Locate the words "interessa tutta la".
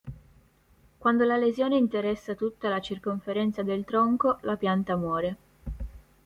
1.77-2.79